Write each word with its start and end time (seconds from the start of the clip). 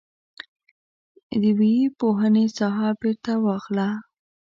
د 1.41 1.43
ويي 1.57 1.83
پوهنې 1.99 2.45
ساحه 2.57 2.89
بیرته 2.99 3.33
واخله. 3.45 3.89